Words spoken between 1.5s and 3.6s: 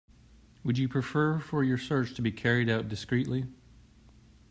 your search to be carried out discreetly.